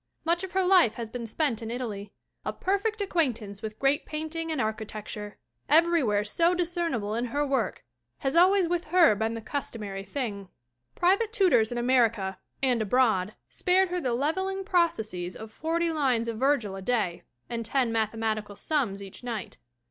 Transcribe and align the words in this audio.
Much 0.25 0.43
of 0.43 0.53
her 0.53 0.63
life 0.63 0.95
has 0.95 1.11
been 1.11 1.27
spent 1.27 1.61
in 1.61 1.69
Italy; 1.69 2.11
a 2.43 2.51
perfect 2.51 3.01
acquaintance 3.01 3.61
with 3.61 3.77
great 3.77 4.03
paint 4.03 4.35
ing 4.35 4.51
and 4.51 4.59
architecture, 4.59 5.37
everywhere 5.69 6.23
so 6.23 6.55
discernible 6.55 7.13
in 7.13 7.25
her 7.25 7.45
work, 7.45 7.85
has 8.17 8.35
always 8.35 8.67
with 8.67 8.85
her 8.85 9.13
been 9.13 9.35
the 9.35 9.41
customary 9.41 10.01
thing. 10.03 10.49
Private 10.95 11.31
tutors 11.31 11.71
in 11.71 11.77
America 11.77 12.39
and 12.63 12.81
abroad 12.81 13.35
spared 13.47 13.89
her 13.89 14.01
the 14.01 14.13
leveling 14.15 14.63
processes 14.63 15.35
of 15.35 15.51
forty 15.51 15.91
lines 15.91 16.27
of 16.27 16.39
Virgil 16.39 16.75
a 16.75 16.81
day 16.81 17.21
and 17.47 17.63
ten 17.63 17.91
mathematical 17.91 18.55
sums 18.55 19.03
each 19.03 19.23
night. 19.23 19.59